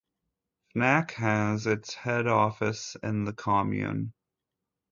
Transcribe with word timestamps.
Fnac 0.75 1.11
has 1.11 1.67
its 1.67 1.93
head 1.93 2.25
office 2.25 2.97
in 3.03 3.25
the 3.25 3.33
commune. 3.33 4.13